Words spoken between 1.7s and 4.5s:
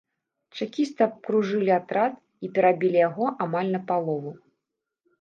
атрад і перабілі яго амаль напалову.